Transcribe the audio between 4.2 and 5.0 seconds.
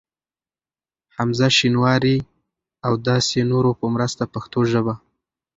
پښتو ژبه